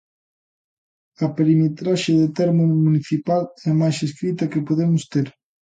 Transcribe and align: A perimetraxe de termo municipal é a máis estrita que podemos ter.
A 1.25 1.27
perimetraxe 1.37 2.11
de 2.21 2.27
termo 2.39 2.63
municipal 2.85 3.43
é 3.67 3.67
a 3.71 3.77
máis 3.81 3.97
estrita 4.07 4.49
que 4.51 4.65
podemos 4.69 5.01
ter. 5.13 5.27